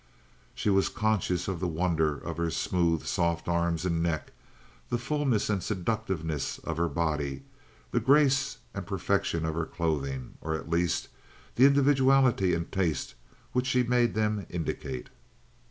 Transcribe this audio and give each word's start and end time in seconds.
She 0.55 0.71
was 0.71 0.89
conscious 0.89 1.47
of 1.47 1.59
the 1.59 1.67
wonder 1.67 2.17
of 2.17 2.37
her 2.37 2.49
smooth, 2.49 3.05
soft 3.05 3.47
arms 3.47 3.85
and 3.85 4.01
neck, 4.01 4.31
the 4.89 4.97
fullness 4.97 5.47
and 5.47 5.61
seductiveness 5.61 6.57
of 6.57 6.77
her 6.77 6.89
body, 6.89 7.43
the 7.91 7.99
grace 7.99 8.57
and 8.73 8.87
perfection 8.87 9.45
of 9.45 9.53
her 9.53 9.67
clothing, 9.67 10.39
or, 10.41 10.55
at 10.55 10.71
least, 10.71 11.09
the 11.53 11.65
individuality 11.65 12.55
and 12.55 12.71
taste 12.71 13.13
which 13.51 13.67
she 13.67 13.83
made 13.83 14.15
them 14.15 14.47
indicate. 14.49 15.09